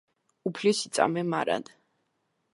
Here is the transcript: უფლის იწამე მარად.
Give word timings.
უფლის 0.51 0.81
იწამე 0.89 1.25
მარად. 1.35 1.71